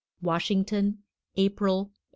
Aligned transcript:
WASHINGTON, 0.23 0.97
April, 1.35 1.75
1889. 1.75 1.91